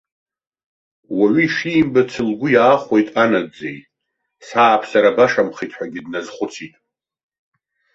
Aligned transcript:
Уаҩы 1.17 1.43
ишимбац 1.47 2.11
лгәы 2.29 2.49
иаахәеит 2.51 3.07
анаӡӡеи, 3.23 3.77
сааԥсара 4.47 5.15
башамхеит 5.17 5.71
ҳәагьы 5.77 6.01
дназхәыцит. 6.05 6.73